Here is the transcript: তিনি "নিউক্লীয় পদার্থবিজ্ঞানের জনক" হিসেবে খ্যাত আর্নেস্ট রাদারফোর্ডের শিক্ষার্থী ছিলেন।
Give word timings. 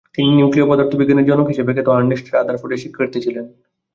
তিনি 0.15 0.29
"নিউক্লীয় 0.31 0.67
পদার্থবিজ্ঞানের 0.69 1.27
জনক" 1.29 1.47
হিসেবে 1.47 1.71
খ্যাত 1.73 1.87
আর্নেস্ট 1.91 2.25
রাদারফোর্ডের 2.29 2.81
শিক্ষার্থী 2.83 3.19
ছিলেন। 3.25 3.45